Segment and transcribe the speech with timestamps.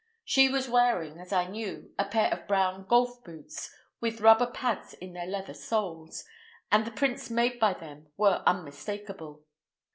[0.25, 4.95] She was wearing, as I knew, a pair of brown golf boots, with rubber pads
[4.95, 6.23] in the leather soles,
[6.71, 9.45] and the prints made by them were unmistakable.